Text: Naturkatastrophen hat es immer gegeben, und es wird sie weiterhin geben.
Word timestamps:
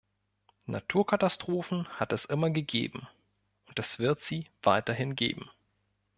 Naturkatastrophen 0.65 1.87
hat 1.99 2.11
es 2.11 2.25
immer 2.25 2.49
gegeben, 2.49 3.07
und 3.67 3.77
es 3.77 3.99
wird 3.99 4.19
sie 4.21 4.47
weiterhin 4.63 5.15
geben. 5.15 5.47